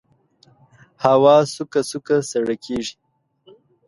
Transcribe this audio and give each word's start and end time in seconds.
هوا 1.03 1.37
سوکه 1.53 1.81
سوکه 1.89 2.17
سړه 2.31 2.55
کېږي 2.65 2.95